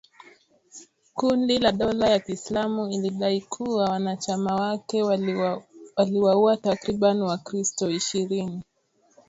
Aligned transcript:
Kundi 1.17 1.57
la 1.59 1.71
dola 1.71 2.09
ya 2.09 2.19
Kiislamu 2.19 2.89
ilidai 2.89 3.41
kuwa 3.41 3.89
wanachama 3.89 4.55
wake 4.55 5.03
waliwauwa 5.97 6.57
takriban 6.57 7.21
wakristo 7.21 7.89
ishirini 7.89 8.61